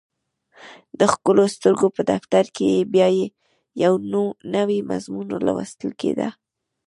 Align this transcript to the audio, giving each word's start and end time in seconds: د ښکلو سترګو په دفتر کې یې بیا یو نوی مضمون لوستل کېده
د 0.99 1.01
ښکلو 1.13 1.43
سترګو 1.55 1.87
په 1.95 2.01
دفتر 2.11 2.43
کې 2.55 2.65
یې 2.73 2.79
بیا 2.93 3.07
یو 3.83 3.93
نوی 4.55 4.79
مضمون 4.89 5.27
لوستل 5.45 5.91
کېده 6.01 6.29